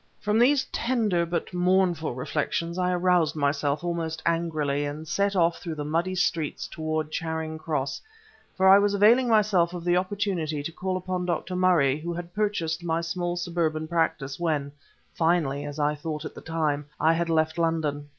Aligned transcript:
From 0.19 0.39
these 0.39 0.65
tender 0.71 1.27
but 1.27 1.53
mournful 1.53 2.15
reflections 2.15 2.79
I 2.79 2.89
aroused 2.91 3.35
myself, 3.35 3.83
almost 3.83 4.23
angrily, 4.25 4.83
and 4.83 5.07
set 5.07 5.35
off 5.35 5.59
through 5.59 5.75
the 5.75 5.85
muddy 5.85 6.15
streets 6.15 6.67
towards 6.67 7.11
Charing 7.11 7.59
Cross; 7.59 8.01
for 8.57 8.67
I 8.67 8.79
was 8.79 8.95
availing 8.95 9.29
myself 9.29 9.75
of 9.75 9.83
the 9.83 9.97
opportunity 9.97 10.63
to 10.63 10.71
call 10.71 10.97
upon 10.97 11.27
Dr. 11.27 11.55
Murray, 11.55 11.99
who 11.99 12.13
had 12.15 12.33
purchased 12.33 12.83
my 12.83 13.01
small 13.01 13.35
suburban 13.35 13.87
practice 13.87 14.39
when 14.39 14.71
(finally, 15.13 15.65
as 15.65 15.77
I 15.77 15.93
thought 15.93 16.25
at 16.25 16.33
the 16.33 16.41
time) 16.41 16.87
I 16.99 17.13
had 17.13 17.29
left 17.29 17.59
London. 17.59 18.09